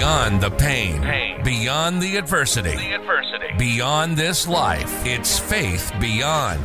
[0.00, 1.42] Beyond the pain, Pain.
[1.42, 3.46] beyond the adversity, The adversity.
[3.56, 6.60] beyond this life, it's Faith Beyond.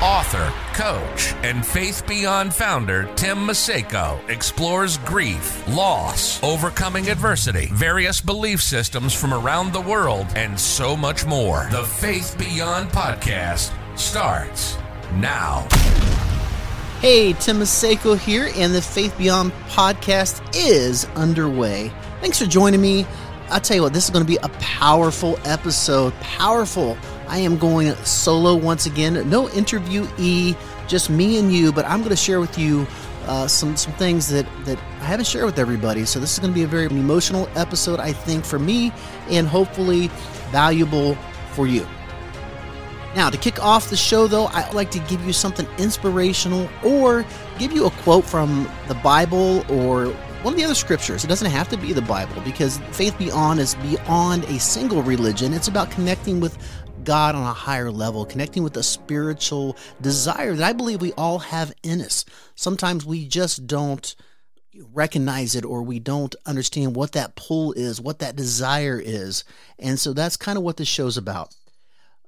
[0.00, 8.62] Author, coach, and Faith Beyond founder Tim Maceyko explores grief, loss, overcoming adversity, various belief
[8.62, 11.68] systems from around the world, and so much more.
[11.70, 14.78] The Faith Beyond podcast starts
[15.16, 15.68] now.
[17.02, 21.92] Hey, Tim Maceyko here, and the Faith Beyond podcast is underway.
[22.20, 23.06] Thanks for joining me.
[23.48, 26.12] I'll tell you what, this is going to be a powerful episode.
[26.14, 26.98] Powerful.
[27.28, 29.28] I am going solo once again.
[29.30, 30.56] No interviewee,
[30.88, 32.86] just me and you, but I'm going to share with you
[33.26, 36.04] uh, some, some things that, that I haven't shared with everybody.
[36.04, 38.92] So, this is going to be a very emotional episode, I think, for me,
[39.30, 40.08] and hopefully
[40.50, 41.14] valuable
[41.52, 41.86] for you.
[43.14, 47.24] Now, to kick off the show, though, I'd like to give you something inspirational or
[47.58, 51.24] give you a quote from the Bible or one of the other scriptures.
[51.24, 55.52] It doesn't have to be the Bible because Faith Beyond is beyond a single religion.
[55.52, 56.56] It's about connecting with
[57.02, 61.40] God on a higher level, connecting with a spiritual desire that I believe we all
[61.40, 62.24] have in us.
[62.54, 64.14] Sometimes we just don't
[64.92, 69.42] recognize it or we don't understand what that pull is, what that desire is.
[69.78, 71.52] And so that's kind of what this show's about.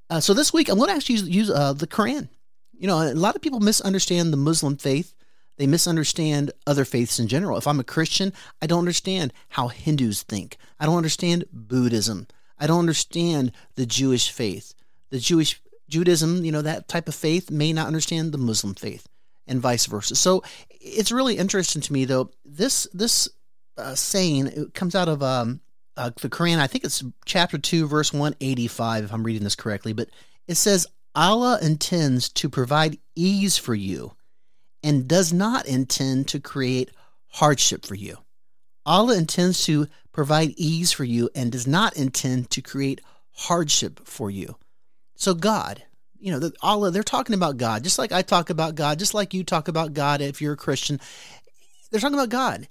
[0.08, 2.28] Uh, so this week, I'm going to actually use, use uh, the Quran.
[2.76, 5.14] You know, a lot of people misunderstand the Muslim faith.
[5.60, 7.58] They misunderstand other faiths in general.
[7.58, 10.56] If I'm a Christian, I don't understand how Hindus think.
[10.78, 12.28] I don't understand Buddhism.
[12.58, 14.72] I don't understand the Jewish faith.
[15.10, 19.06] The Jewish Judaism, you know, that type of faith may not understand the Muslim faith,
[19.46, 20.16] and vice versa.
[20.16, 22.30] So it's really interesting to me, though.
[22.42, 23.28] This this
[23.76, 25.60] uh, saying it comes out of um,
[25.94, 26.58] uh, the Quran.
[26.58, 29.92] I think it's chapter 2, verse 185, if I'm reading this correctly.
[29.92, 30.08] But
[30.48, 34.14] it says, Allah intends to provide ease for you
[34.82, 36.90] and does not intend to create
[37.28, 38.16] hardship for you.
[38.86, 43.00] Allah intends to provide ease for you and does not intend to create
[43.32, 44.56] hardship for you.
[45.14, 45.82] So, God,
[46.18, 49.14] you know, the, Allah, they're talking about God, just like I talk about God, just
[49.14, 51.00] like you talk about God if you're a Christian.
[51.90, 52.68] They're talking about God.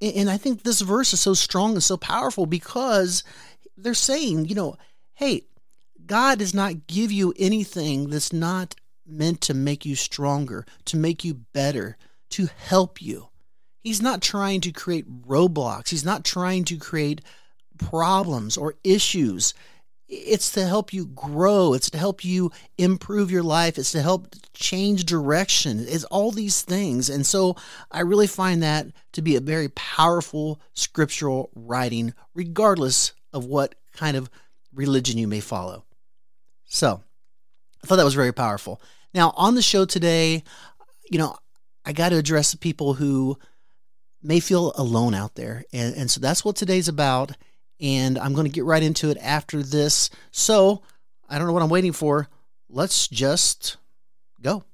[0.00, 3.22] And I think this verse is so strong and so powerful because
[3.76, 4.76] they're saying, you know,
[5.14, 5.42] hey,
[6.06, 8.74] God does not give you anything that's not
[9.06, 11.96] meant to make you stronger, to make you better,
[12.30, 13.28] to help you.
[13.80, 15.88] He's not trying to create roadblocks.
[15.88, 17.22] He's not trying to create
[17.78, 19.54] problems or issues.
[20.06, 21.72] It's to help you grow.
[21.72, 23.78] It's to help you improve your life.
[23.78, 25.86] It's to help change direction.
[25.88, 27.08] It's all these things.
[27.08, 27.56] And so
[27.90, 34.16] I really find that to be a very powerful scriptural writing, regardless of what kind
[34.16, 34.28] of
[34.74, 35.84] religion you may follow.
[36.64, 37.02] So
[37.82, 38.80] I thought that was very powerful.
[39.14, 40.44] Now, on the show today,
[41.10, 41.36] you know,
[41.84, 43.38] I got to address the people who
[44.22, 45.64] may feel alone out there.
[45.72, 47.32] And, and so that's what today's about
[47.80, 50.10] and I'm going to get right into it after this.
[50.30, 50.82] So
[51.28, 52.28] I don't know what I'm waiting for.
[52.68, 53.76] Let's just
[54.42, 54.64] go.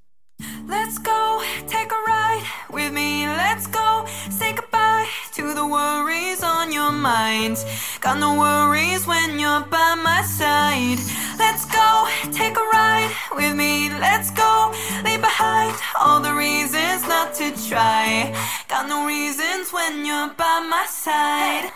[0.66, 3.26] Let's go, take a ride with me.
[3.26, 7.64] Let's go, say goodbye to the worries on your mind.
[8.00, 10.98] Got no worries when you're by my side.
[11.38, 13.90] Let's go, take a ride with me.
[13.90, 14.72] Let's go,
[15.04, 18.34] leave behind all the reasons not to try.
[18.68, 21.70] Got no reasons when you're by my side.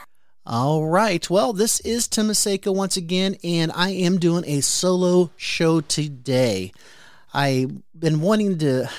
[0.46, 1.28] All right.
[1.28, 2.32] Well, this is Tim
[2.66, 6.72] once again, and I am doing a solo show today.
[7.32, 8.90] I've been wanting to.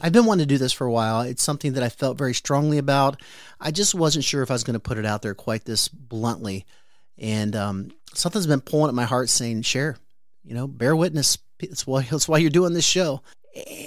[0.00, 1.20] I've been wanting to do this for a while.
[1.20, 3.20] It's something that I felt very strongly about.
[3.60, 5.88] I just wasn't sure if I was going to put it out there quite this
[5.88, 6.66] bluntly.
[7.18, 9.96] And um, something's been pulling at my heart saying, share,
[10.46, 11.38] you know, bear witness.
[11.60, 13.22] That's why, that's why you're doing this show.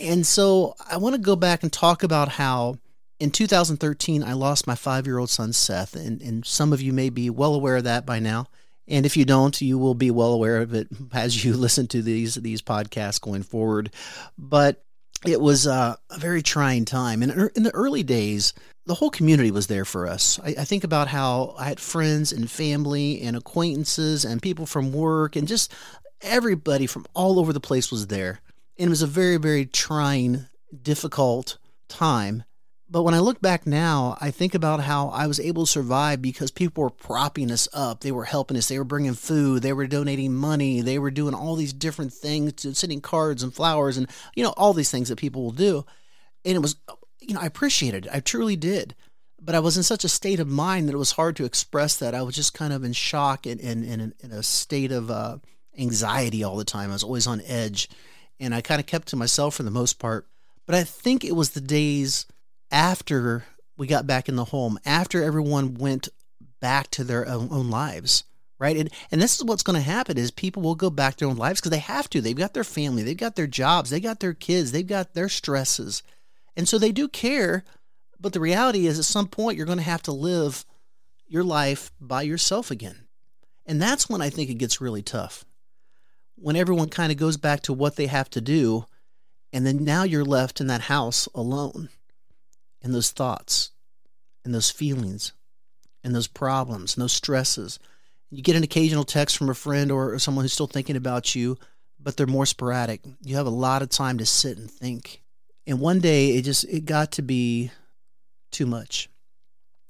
[0.03, 2.77] And so I want to go back and talk about how
[3.19, 6.93] in 2013, I lost my five year old son, Seth, and, and some of you
[6.93, 8.47] may be well aware of that by now.
[8.87, 12.01] And if you don't, you will be well aware of it as you listen to
[12.01, 13.91] these these podcasts going forward.
[14.37, 14.83] But
[15.25, 17.21] it was uh, a very trying time.
[17.21, 18.53] And in the early days,
[18.85, 20.39] the whole community was there for us.
[20.43, 24.93] I, I, think about how I had friends and family and acquaintances and people from
[24.93, 25.73] work and just
[26.21, 28.41] everybody from all over the place was there.
[28.77, 30.45] And it was a very, very trying,
[30.81, 31.57] difficult
[31.87, 32.43] time.
[32.91, 36.23] But when I look back now, I think about how I was able to survive
[36.23, 38.01] because people were propping us up.
[38.01, 38.67] They were helping us.
[38.67, 39.61] They were bringing food.
[39.61, 40.81] They were donating money.
[40.81, 44.73] They were doing all these different things, sending cards and flowers and, you know, all
[44.73, 45.85] these things that people will do.
[46.43, 46.77] And it was,
[47.19, 48.11] you know, I appreciated it.
[48.11, 48.95] I truly did.
[49.39, 51.95] But I was in such a state of mind that it was hard to express
[51.97, 52.15] that.
[52.15, 55.37] I was just kind of in shock and, in a state of uh,
[55.77, 56.89] anxiety all the time.
[56.89, 57.89] I was always on edge.
[58.39, 60.25] And I kind of kept to myself for the most part.
[60.65, 62.25] But I think it was the days
[62.71, 63.43] after
[63.77, 66.09] we got back in the home, after everyone went
[66.59, 68.23] back to their own, own lives
[68.59, 71.25] right and, and this is what's going to happen is people will go back to
[71.25, 73.89] their own lives because they have to they've got their family they've got their jobs
[73.89, 76.03] they got their kids they've got their stresses
[76.55, 77.63] and so they do care
[78.19, 80.65] but the reality is at some point you're going to have to live
[81.27, 83.07] your life by yourself again
[83.65, 85.45] and that's when i think it gets really tough
[86.41, 88.85] when everyone kind of goes back to what they have to do
[89.51, 91.89] and then now you're left in that house alone
[92.81, 93.71] and those thoughts
[94.45, 95.33] and those feelings
[96.03, 97.79] and those problems and those stresses.
[98.29, 101.57] You get an occasional text from a friend or someone who's still thinking about you,
[101.99, 103.01] but they're more sporadic.
[103.23, 105.21] You have a lot of time to sit and think.
[105.65, 107.71] And one day it just it got to be
[108.51, 109.09] too much.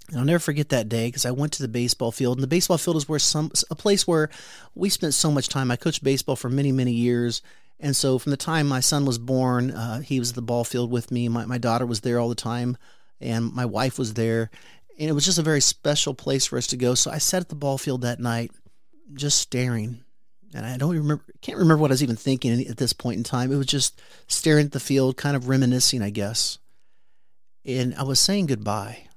[0.10, 2.48] And I'll never forget that day because I went to the baseball field, and the
[2.48, 4.30] baseball field is where some a place where
[4.74, 5.70] we spent so much time.
[5.70, 7.42] I coached baseball for many many years,
[7.80, 10.64] and so from the time my son was born, uh, he was at the ball
[10.64, 11.28] field with me.
[11.30, 12.78] My my daughter was there all the time,
[13.22, 14.50] and my wife was there,
[15.00, 16.96] and it was just a very special place for us to go.
[16.96, 18.52] So I sat at the ball field that night,
[19.14, 20.04] just staring,
[20.56, 23.24] and I don't remember, can't remember what I was even thinking at this point in
[23.24, 23.52] time.
[23.52, 26.58] It was just staring at the field, kind of reminiscing, I guess.
[27.64, 29.09] And I was saying goodbye.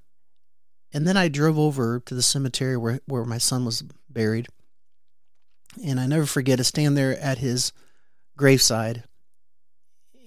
[0.93, 4.49] And then I drove over to the cemetery where, where my son was buried.
[5.85, 7.73] And I never forget to stand there at his
[8.37, 9.05] graveside.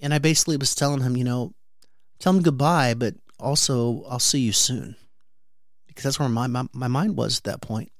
[0.02, 1.52] And I basically was telling him, you know,
[2.18, 4.96] tell him goodbye, but also I'll see you soon
[5.86, 7.90] because that's where my, my, my mind was at that point.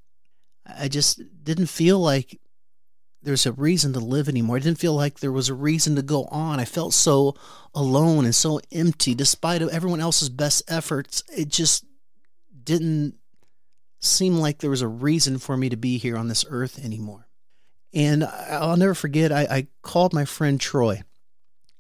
[0.66, 2.40] I just didn't feel like
[3.22, 4.56] there's a reason to live anymore.
[4.56, 6.60] I didn't feel like there was a reason to go on.
[6.60, 7.34] I felt so
[7.74, 11.22] alone and so empty despite everyone else's best efforts.
[11.34, 11.85] It just
[12.66, 13.14] didn't
[14.00, 17.28] seem like there was a reason for me to be here on this earth anymore.
[17.94, 21.02] And I'll never forget, I, I called my friend Troy.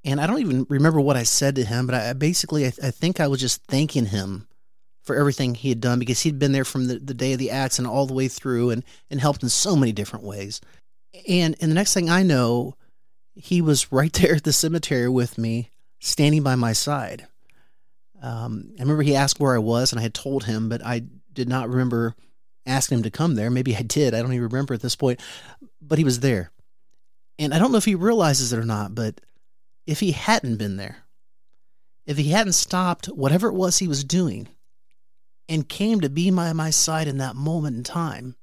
[0.02, 2.90] And I don't even remember what I said to him, but I basically, I, I
[2.90, 4.46] think I was just thanking him
[5.02, 7.50] for everything he had done because he'd been there from the, the day of the
[7.50, 10.60] accident all the way through and, and helped in so many different ways.
[11.28, 12.76] And, and the next thing I know,
[13.34, 17.26] he was right there at the cemetery with me, standing by my side.
[18.22, 21.02] Um, I remember he asked where I was, and I had told him, but I
[21.32, 22.14] did not remember
[22.66, 23.50] asking him to come there.
[23.50, 24.14] Maybe I did.
[24.14, 25.20] I don't even remember at this point.
[25.80, 26.50] But he was there.
[27.38, 29.20] And I don't know if he realizes it or not, but
[29.86, 31.04] if he hadn't been there,
[32.06, 34.48] if he hadn't stopped whatever it was he was doing
[35.48, 38.36] and came to be by my side in that moment in time,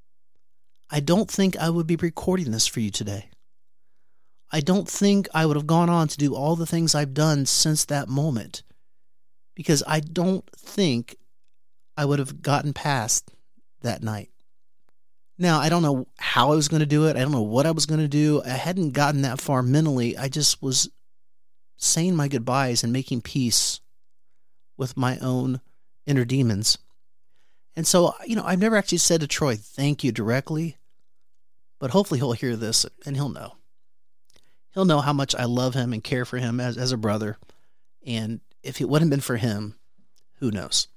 [0.90, 3.30] I don't think I would be recording this for you today.
[4.52, 7.48] I don't think I would have gone on to do all the things I've done
[7.48, 8.62] since that moment
[9.56, 11.16] because I don't think
[11.98, 13.32] I would have gotten past
[13.82, 14.30] that night.
[15.38, 17.16] Now, I don't know how I was going to do it.
[17.16, 18.42] I don't know what I was going to do.
[18.46, 20.16] I hadn't gotten that far mentally.
[20.18, 20.90] I just was
[21.78, 23.82] saying my goodbyes and making peace
[24.78, 25.60] with my own
[26.06, 26.78] inner demons.
[27.76, 30.78] And so, you know, I've never actually said to Troy, thank you directly,
[31.80, 33.56] but hopefully he'll hear this and he'll know.
[34.74, 37.38] He'll know how much I love him and care for him as, as a brother.
[38.06, 39.76] And if it wouldn't have been for him,
[40.40, 40.88] who knows?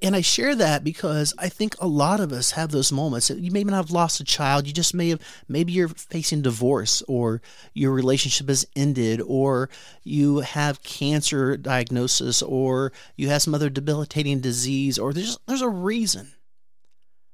[0.00, 3.30] And I share that because I think a lot of us have those moments.
[3.30, 4.68] You may not have lost a child.
[4.68, 7.42] You just may have, maybe you're facing divorce or
[7.74, 9.70] your relationship has ended or
[10.04, 15.68] you have cancer diagnosis or you have some other debilitating disease or there's, there's a
[15.68, 16.32] reason.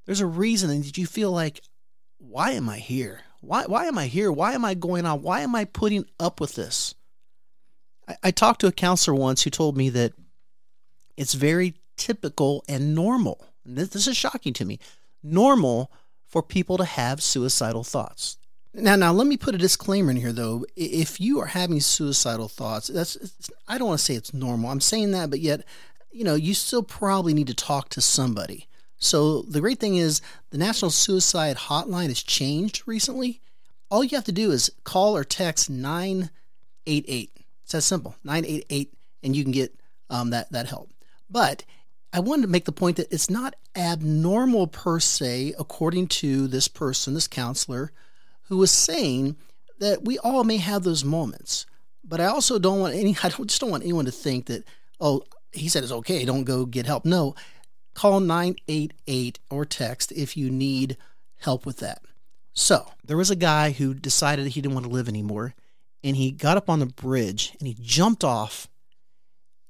[0.07, 1.61] There's a reason that you feel like,
[2.17, 3.21] why am I here?
[3.43, 4.33] Why, why am I here?
[4.33, 5.21] Why am I going on?
[5.21, 6.95] Why am I putting up with this?
[8.09, 10.13] I, I talked to a counselor once who told me that
[11.17, 13.45] it's very typical and normal.
[13.65, 14.79] And this, this is shocking to me.
[15.23, 15.93] Normal
[16.27, 18.37] for people to have suicidal thoughts.
[18.75, 20.65] Now, now let me put a disclaimer in here, though.
[20.77, 24.71] If you are having suicidal thoughts, that's I don't want to say it's normal.
[24.71, 25.65] I'm saying that, but yet,
[26.11, 28.69] you know, you still probably need to talk to somebody.
[28.99, 33.41] So the great thing is the National Suicide Hotline has changed recently.
[33.91, 37.31] All you have to do is call or text 988.
[37.69, 40.91] It's that simple, 988, and you can get um, that that help.
[41.29, 41.67] But
[42.15, 46.67] I wanted to make the point that it's not abnormal per se, according to this
[46.67, 47.93] person, this counselor,
[48.45, 49.37] who was saying
[49.81, 51.67] that we all may have those moments.
[52.03, 54.65] But I also don't want any, I don't, just don't want anyone to think that,
[54.99, 57.05] oh, he said it's okay, don't go get help.
[57.05, 57.35] No,
[57.93, 60.97] call 988 or text if you need
[61.41, 62.01] help with that.
[62.55, 65.55] So there was a guy who decided he didn't want to live anymore,
[66.03, 68.69] and he got up on the bridge and he jumped off.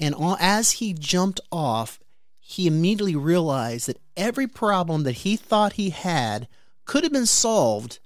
[0.01, 1.99] And as he jumped off,
[2.39, 6.49] he immediately realized that every problem that he thought he had
[6.85, 7.99] could have been solved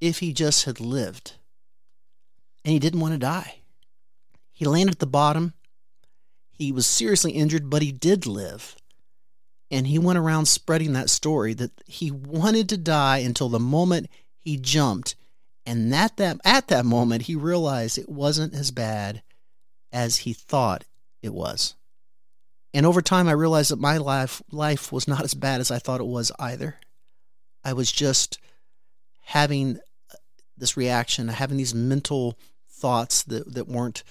[0.00, 1.34] if he just had lived.
[2.64, 3.56] And he didn't want to die.
[4.52, 5.54] He landed at the bottom.
[6.50, 8.76] He was seriously injured, but he did live.
[9.70, 14.08] And he went around spreading that story that he wanted to die until the moment
[14.38, 15.14] he jumped.
[15.64, 19.22] And that, that at that moment he realized it wasn't as bad
[19.92, 20.84] as he thought
[21.22, 21.74] it was.
[22.74, 25.78] And over time I realized that my life life was not as bad as I
[25.78, 26.76] thought it was either.
[27.64, 28.38] I was just
[29.20, 29.78] having
[30.56, 32.38] this reaction, having these mental
[32.68, 34.02] thoughts that, that weren't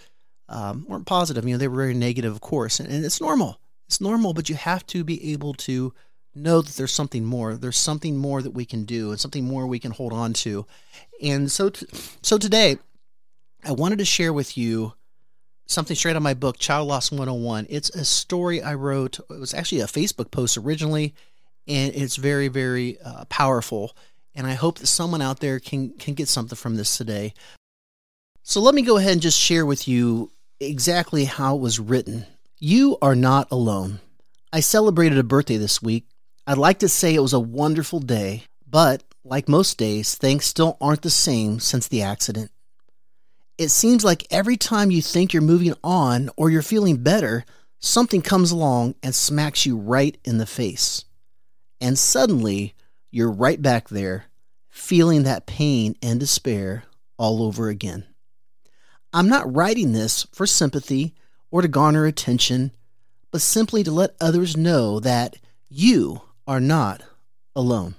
[0.48, 1.46] um, weren't positive.
[1.46, 3.60] You know, they were very negative, of course, and, and it's normal.
[3.88, 5.94] It's normal, but you have to be able to
[6.34, 7.56] know that there's something more.
[7.56, 10.66] There's something more that we can do, and something more we can hold on to.
[11.22, 11.88] And so, t-
[12.22, 12.78] so today,
[13.64, 14.94] I wanted to share with you
[15.68, 17.68] something straight out of my book, Child Loss 101.
[17.70, 19.20] It's a story I wrote.
[19.20, 21.14] It was actually a Facebook post originally,
[21.68, 23.96] and it's very, very uh, powerful.
[24.34, 27.34] And I hope that someone out there can can get something from this today.
[28.44, 32.26] So let me go ahead and just share with you exactly how it was written.
[32.58, 34.00] You are not alone.
[34.54, 36.06] I celebrated a birthday this week.
[36.48, 40.78] I'd like to say it was a wonderful day, but like most days, things still
[40.82, 42.52] aren't the same since the accident.
[43.58, 47.46] It seems like every time you think you're moving on or you're feeling better,
[47.78, 51.06] something comes along and smacks you right in the face.
[51.80, 52.74] And suddenly,
[53.12, 54.26] you're right back there,
[54.70, 56.86] feeling that pain and despair
[57.18, 58.06] all over again.
[59.14, 61.14] I'm not writing this for sympathy
[61.52, 62.72] or to garner attention,
[63.30, 65.36] but simply to let others know that
[65.70, 66.22] you
[66.52, 67.02] are not
[67.56, 67.96] alone.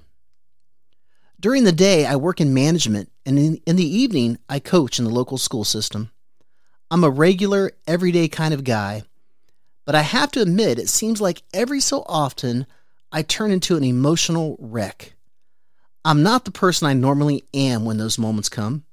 [1.39, 5.05] During the day, I work in management, and in, in the evening, I coach in
[5.05, 6.11] the local school system.
[6.91, 9.05] I'm a regular, everyday kind of guy,
[9.85, 12.67] but I have to admit, it seems like every so often
[13.11, 15.15] I turn into an emotional wreck.
[16.05, 18.83] I'm not the person I normally am when those moments come.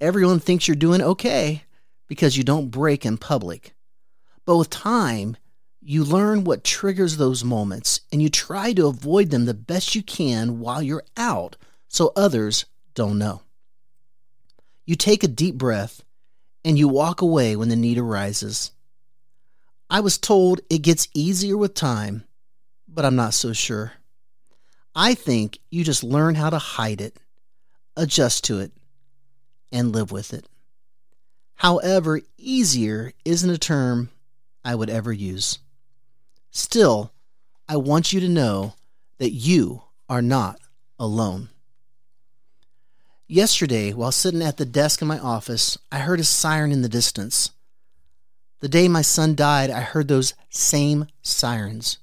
[0.00, 1.64] Everyone thinks you're doing okay
[2.06, 3.74] because you don't break in public.
[4.44, 5.36] But with time,
[5.80, 10.02] you learn what triggers those moments and you try to avoid them the best you
[10.02, 11.56] can while you're out
[11.88, 13.42] so others don't know.
[14.84, 16.02] You take a deep breath
[16.64, 18.72] and you walk away when the need arises.
[19.88, 22.24] I was told it gets easier with time,
[22.86, 23.92] but I'm not so sure.
[24.94, 27.16] I think you just learn how to hide it,
[27.96, 28.72] adjust to it,
[29.70, 30.46] and live with it.
[31.54, 34.10] However, easier isn't a term
[34.64, 35.58] I would ever use.
[36.58, 37.12] Still,
[37.68, 38.74] I want you to know
[39.18, 40.58] that you are not
[40.98, 41.50] alone.
[43.28, 46.88] Yesterday, while sitting at the desk in my office, I heard a siren in the
[46.88, 47.52] distance.
[48.58, 51.98] The day my son died, I heard those same sirens.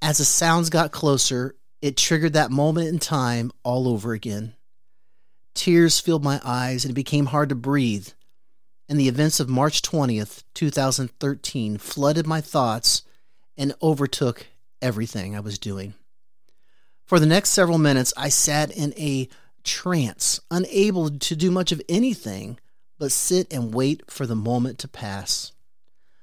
[0.00, 4.54] As the sounds got closer, it triggered that moment in time all over again.
[5.52, 8.08] Tears filled my eyes and it became hard to breathe.
[8.88, 13.02] And the events of March 20th, 2013 flooded my thoughts
[13.56, 14.46] and overtook
[14.82, 15.94] everything I was doing.
[17.04, 19.28] For the next several minutes, I sat in a
[19.62, 22.58] trance, unable to do much of anything
[22.98, 25.52] but sit and wait for the moment to pass.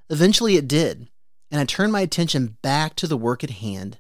[0.09, 1.07] Eventually it did,
[1.51, 3.99] and I turned my attention back to the work at hand,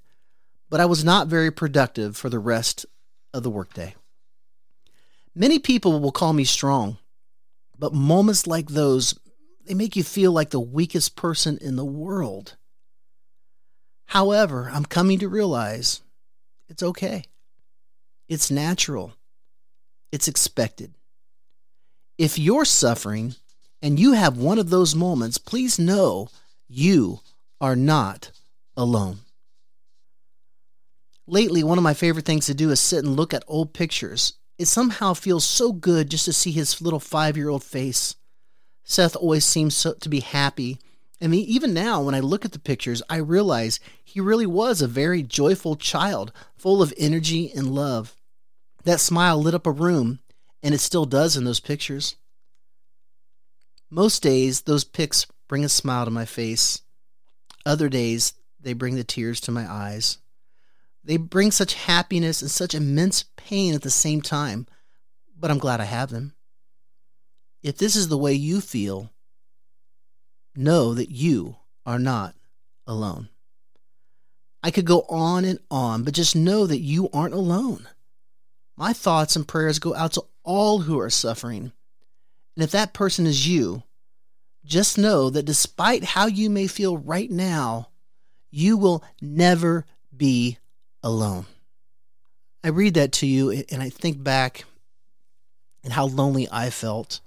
[0.69, 2.85] but I was not very productive for the rest
[3.33, 3.95] of the workday.
[5.35, 6.97] Many people will call me strong,
[7.77, 9.17] but moments like those,
[9.65, 12.55] they make you feel like the weakest person in the world.
[14.05, 16.01] However, I'm coming to realize
[16.69, 17.23] it's okay.
[18.27, 19.13] It's natural.
[20.11, 20.93] It's expected.
[22.17, 23.35] If you're suffering
[23.81, 26.29] and you have one of those moments, please know
[26.67, 27.21] you
[27.59, 28.31] are not
[28.77, 29.19] alone.
[31.25, 34.33] Lately, one of my favorite things to do is sit and look at old pictures
[34.57, 38.15] it somehow feels so good just to see his little five year old face.
[38.83, 40.79] Seth always seems so, to be happy.
[41.29, 44.87] Mean, even now, when I look at the pictures, I realize he really was a
[44.87, 48.15] very joyful child, full of energy and love.
[48.83, 50.19] That smile lit up a room,
[50.61, 52.17] and it still does in those pictures.
[53.89, 56.81] Most days, those pics bring a smile to my face.
[57.65, 60.17] Other days, they bring the tears to my eyes.
[61.03, 64.67] They bring such happiness and such immense pain at the same time,
[65.39, 66.33] but I'm glad I have them.
[67.61, 69.12] If this is the way you feel,
[70.55, 72.35] know that you are not
[72.87, 73.29] alone.
[74.61, 77.87] I could go on and on, but just know that you aren't alone.
[78.77, 81.71] My thoughts and prayers go out to all who are suffering.
[82.55, 83.83] And if that person is you,
[84.65, 87.89] just know that despite how you may feel right now,
[88.49, 90.57] you will never be
[91.01, 91.45] alone.
[92.63, 94.63] I read that to you and I think back
[95.83, 97.19] and how lonely I felt.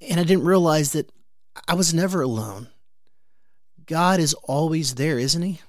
[0.00, 1.10] And I didn't realize that
[1.68, 2.68] I was never alone.
[3.86, 5.60] God is always there, isn't He?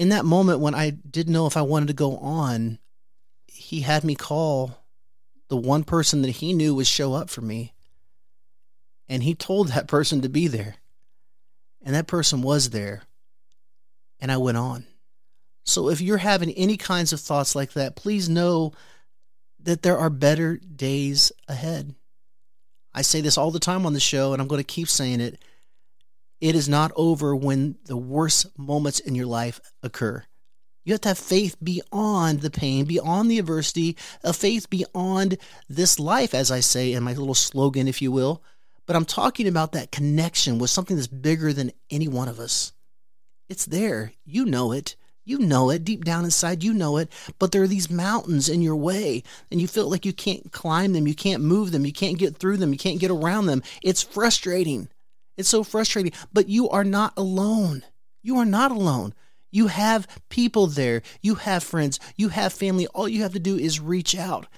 [0.00, 2.78] in that moment when I didn't know if I wanted to go on,
[3.46, 4.78] he had me call
[5.48, 7.74] the one person that he knew would show up for me.
[9.10, 10.76] And he told that person to be there.
[11.82, 13.02] And that person was there.
[14.20, 14.86] And I went on.
[15.64, 18.72] So if you're having any kinds of thoughts like that, please know
[19.62, 21.94] that there are better days ahead.
[22.94, 25.20] I say this all the time on the show, and I'm going to keep saying
[25.20, 25.38] it.
[26.40, 30.24] It is not over when the worst moments in your life occur.
[30.84, 35.36] You have to have faith beyond the pain, beyond the adversity, a faith beyond
[35.68, 38.42] this life, as I say in my little slogan, if you will.
[38.86, 42.72] But I'm talking about that connection with something that's bigger than any one of us.
[43.48, 44.14] It's there.
[44.24, 44.96] You know it.
[45.30, 47.08] You know it deep down inside, you know it,
[47.38, 50.92] but there are these mountains in your way, and you feel like you can't climb
[50.92, 53.62] them, you can't move them, you can't get through them, you can't get around them.
[53.80, 54.88] It's frustrating.
[55.36, 57.84] It's so frustrating, but you are not alone.
[58.24, 59.14] You are not alone.
[59.52, 62.88] You have people there, you have friends, you have family.
[62.88, 64.48] All you have to do is reach out.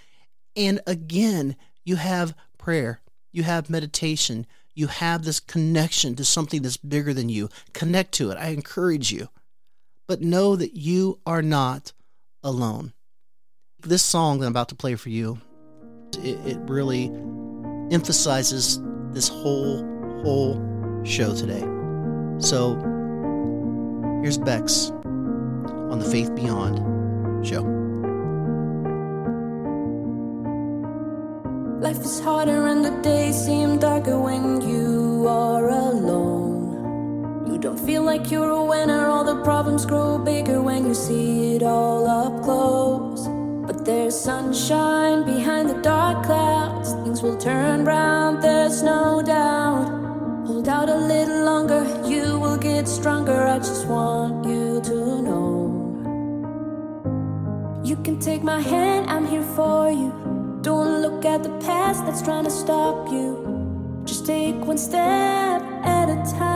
[0.57, 6.79] And again, you have prayer, you have meditation, you have this connection to something that's
[6.79, 7.51] bigger than you.
[7.75, 8.39] Connect to it.
[8.39, 9.29] I encourage you
[10.07, 11.93] but know that you are not
[12.43, 12.93] alone.
[13.81, 15.41] This song that I'm about to play for you,
[16.19, 17.11] it, it really
[17.91, 18.81] emphasizes
[19.11, 19.85] this whole,
[20.23, 21.63] whole show today.
[22.39, 22.75] So
[24.23, 27.63] here's Bex on the Faith Beyond show.
[31.81, 35.92] Life is harder and the days seem darker when you are alone.
[37.79, 42.07] Feel like you're a winner, all the problems grow bigger when you see it all
[42.07, 43.27] up close.
[43.67, 49.89] But there's sunshine behind the dark clouds, things will turn round, there's no doubt.
[50.47, 53.43] Hold out a little longer, you will get stronger.
[53.43, 55.43] I just want you to know.
[57.85, 60.13] You can take my hand, I'm here for you.
[60.63, 64.03] Don't look at the past that's trying to stop you.
[64.05, 66.52] Just take one step at a time.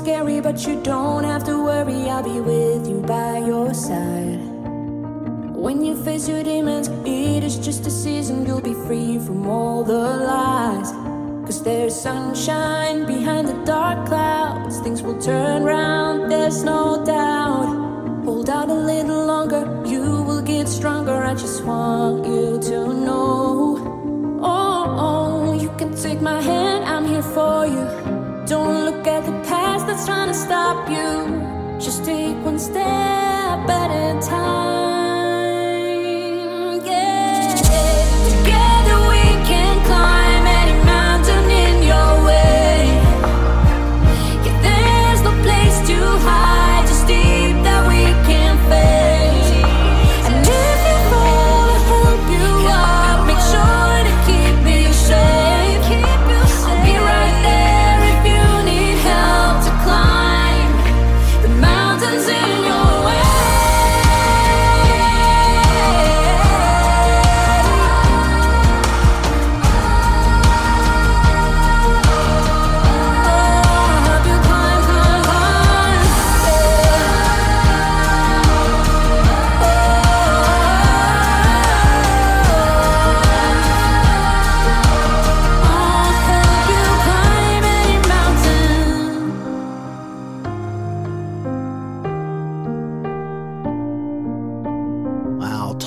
[0.00, 4.40] But you don't have to worry, I'll be with you by your side.
[5.54, 9.84] When you face your demons, it is just a season, you'll be free from all
[9.84, 10.90] the lies.
[11.44, 18.24] Cause there's sunshine behind the dark clouds, things will turn round, there's no doubt.
[18.24, 21.22] Hold out a little longer, you will get stronger.
[21.22, 24.40] I just want you to know.
[24.42, 28.01] Oh, oh, you can take my hand, I'm here for you.
[28.52, 31.80] Don't look at the past that's trying to stop you.
[31.80, 34.91] Just take one step at a time.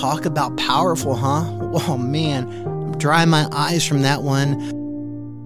[0.04, 1.44] About powerful, huh?
[1.88, 4.72] Oh man, I'm drying my eyes from that one.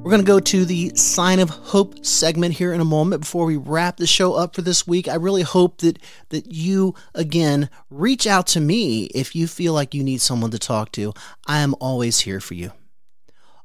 [0.04, 3.46] We're going to go to the sign of hope segment here in a moment before
[3.46, 5.08] we wrap the show up for this week.
[5.08, 9.94] I really hope that that you again reach out to me if you feel like
[9.94, 11.14] you need someone to talk to.
[11.48, 12.72] I am always here for you.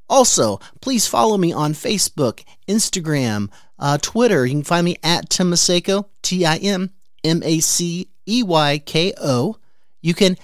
[0.08, 4.44] Also, please follow me on Facebook, Instagram, uh, Twitter.
[4.44, 6.90] You can find me at Tim Maceyko, T I M
[7.22, 9.56] M A C E Y K O.
[10.02, 10.36] You can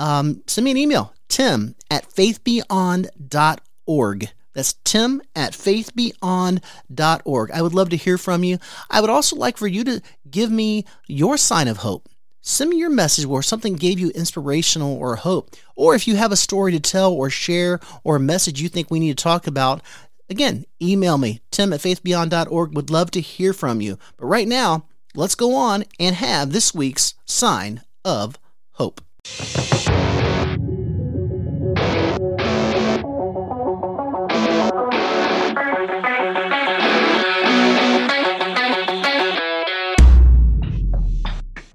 [0.00, 4.30] um, send me an email, tim at faithbeyond.org.
[4.52, 7.50] That's tim at faithbeyond.org.
[7.52, 8.58] I would love to hear from you.
[8.88, 12.08] I would also like for you to give me your sign of hope.
[12.40, 15.50] Send me your message where something gave you inspirational or hope.
[15.76, 18.90] Or if you have a story to tell or share or a message you think
[18.90, 19.82] we need to talk about,
[20.30, 22.74] again, email me, tim at faithbeyond.org.
[22.74, 23.98] Would love to hear from you.
[24.16, 28.38] But right now, let's go on and have this week's sign of
[28.72, 29.02] hope.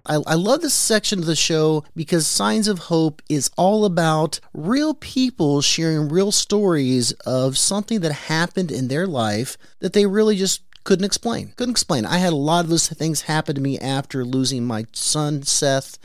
[0.08, 4.40] I, I, love this section of the show because Signs of Hope is all about
[4.54, 10.36] real people sharing real stories of something that happened in their life that they really
[10.36, 11.54] just couldn't explain.
[11.56, 12.06] Couldn't explain.
[12.06, 15.98] I had a lot of those things happen to me after losing my son, Seth.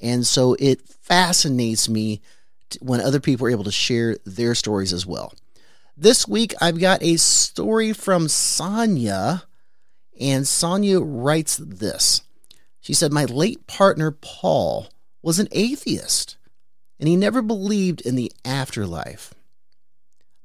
[0.00, 2.20] And so it fascinates me
[2.80, 5.32] when other people are able to share their stories as well.
[5.96, 9.44] This week, I've got a story from Sonia,
[10.20, 12.22] and Sonia writes this.
[12.80, 14.88] She said, My late partner, Paul,
[15.22, 16.36] was an atheist,
[17.00, 19.34] and he never believed in the afterlife.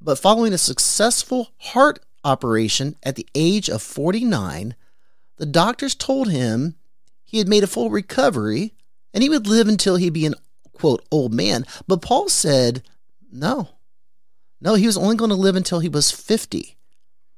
[0.02, 4.76] But following a successful heart operation at the age of 49,
[5.38, 6.76] the doctors told him
[7.24, 8.74] he had made a full recovery
[9.13, 10.36] and he would live until he'd be an
[10.73, 11.65] quote old man.
[11.88, 12.84] But Paul said,
[13.32, 13.69] no,
[14.60, 16.78] no, he was only going to live until he was 50.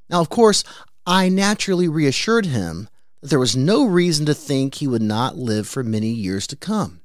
[0.09, 0.63] Now, of course,
[1.05, 2.89] I naturally reassured him
[3.21, 6.55] that there was no reason to think he would not live for many years to
[6.55, 7.01] come.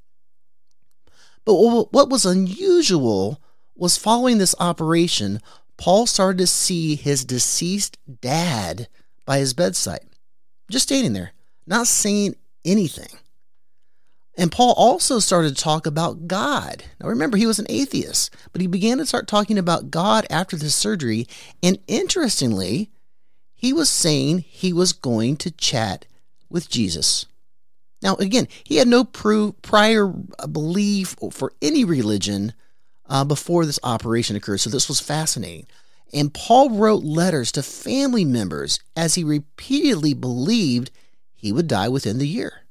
[1.44, 3.40] But what was unusual
[3.74, 5.40] was following this operation,
[5.78, 8.88] Paul started to see his deceased dad
[9.24, 10.06] by his bedside,
[10.70, 11.33] just standing there,
[11.66, 13.18] not saying anything.
[14.37, 16.85] And Paul also started to talk about God.
[17.01, 20.57] Now remember, he was an atheist, but he began to start talking about God after
[20.57, 21.27] the surgery.
[21.62, 22.90] And interestingly,
[23.55, 26.07] he was saying he was going to chat
[26.49, 27.27] with Jesus.
[28.03, 32.55] Now, again, he had no prior belief for any religion
[33.07, 35.66] uh, before this operation occurred, so this was fascinating.
[36.12, 40.90] And Paul wrote letters to family members as he repeatedly believed
[41.35, 42.62] he would die within the year.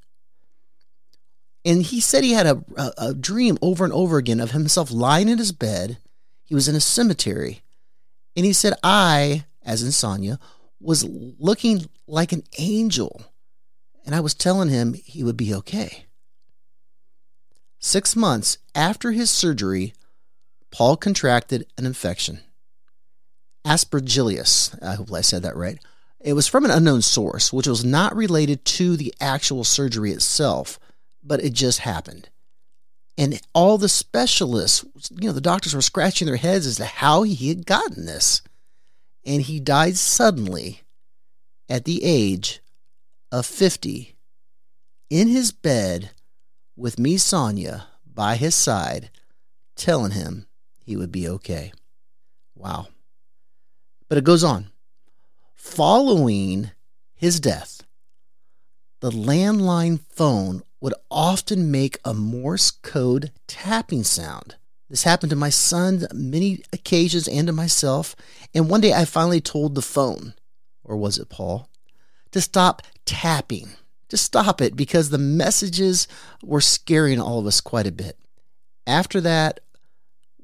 [1.66, 4.92] And he said he had a, a, a, dream over and over again of himself
[4.92, 5.98] lying in his bed.
[6.46, 7.62] He was in a cemetery.
[8.36, 10.40] And he said, I, as in Sonia,
[10.80, 13.22] was looking like an angel.
[14.06, 16.06] And I was telling him he would be okay.
[17.80, 19.94] Six months after his surgery,
[20.72, 22.40] Paul contracted an infection.
[23.66, 25.78] Aspergillus, I hope I said that right.
[26.20, 30.80] It was from an unknown source, which was not related to the actual surgery itself
[31.24, 32.30] but it just happened.
[33.18, 37.24] And all the specialists, you know, the doctors were scratching their heads as to how
[37.24, 38.42] he had gotten this.
[39.26, 40.84] And he died suddenly
[41.68, 42.62] at the age
[43.32, 44.16] of 50
[45.10, 46.12] in his bed
[46.78, 49.10] with me, Sonia, by his side,
[49.76, 50.48] telling him
[50.86, 51.74] he would be okay.
[52.56, 52.88] Wow.
[54.08, 54.70] But it goes on.
[55.56, 56.72] Following
[57.14, 57.84] his death,
[59.02, 64.56] the landline phone would often make a Morse code tapping sound.
[64.90, 68.16] This happened to my son many occasions and to myself.
[68.54, 70.34] And one day I finally told the phone,
[70.84, 71.70] or was it Paul,
[72.32, 73.70] to stop tapping.
[74.10, 76.08] To stop it because the messages
[76.42, 78.18] were scaring all of us quite a bit.
[78.88, 79.60] After that,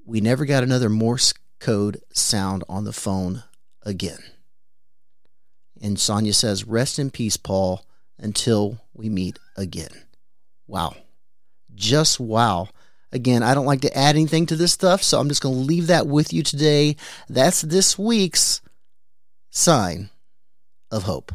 [0.05, 3.43] we never got another Morse code sound on the phone
[3.81, 4.19] again.
[5.81, 7.83] And Sonia says, Rest in peace, Paul,
[8.19, 10.04] until we meet again.
[10.67, 10.95] Wow.
[11.73, 12.69] Just wow.
[13.12, 15.62] Again, I don't like to add anything to this stuff, so I'm just going to
[15.62, 16.97] leave that with you today.
[17.30, 18.62] That's this week's
[19.51, 20.10] sign
[20.91, 21.32] of hope.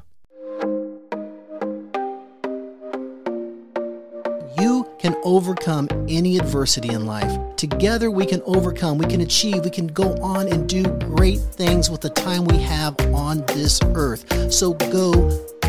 [4.59, 7.57] You can overcome any adversity in life.
[7.57, 11.89] Together, we can overcome, we can achieve, we can go on and do great things
[11.89, 14.53] with the time we have on this earth.
[14.53, 15.13] So go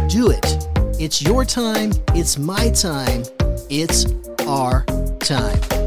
[0.10, 0.68] do it.
[1.00, 3.24] It's your time, it's my time
[3.72, 4.06] it's
[4.48, 4.84] our
[5.20, 5.81] time.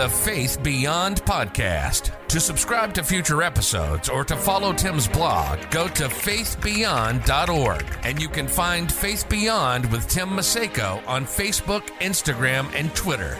[0.00, 2.26] The Faith Beyond podcast.
[2.28, 7.84] To subscribe to future episodes or to follow Tim's blog, go to faithbeyond.org.
[8.02, 13.36] And you can find Faith Beyond with Tim Maceyko on Facebook, Instagram, and Twitter.